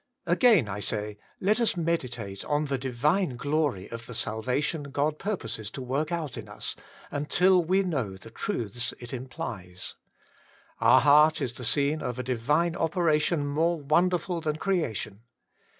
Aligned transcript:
Again, 0.25 0.67
I 0.67 0.79
say, 0.79 1.19
let 1.39 1.59
us 1.59 1.77
meditate 1.77 2.43
on 2.45 2.65
the 2.65 2.79
divine 2.79 3.35
glory 3.37 3.87
of 3.91 4.07
the 4.07 4.15
salvation 4.15 4.85
God 4.85 5.19
purposes 5.19 5.71
working 5.77 6.17
out 6.17 6.37
in 6.37 6.49
us, 6.49 6.75
until 7.11 7.63
we 7.63 7.83
know 7.83 8.17
the 8.17 8.31
truths 8.31 8.95
it 8.99 9.13
implies. 9.13 9.93
Our 10.79 11.01
heart 11.01 11.39
is 11.39 11.53
the 11.53 11.63
scene 11.63 12.01
of 12.01 12.17
a 12.17 12.23
divine 12.23 12.75
operation 12.75 13.45
more 13.45 13.79
wonderful 13.79 14.41
than 14.41 14.55
Creation. 14.55 15.21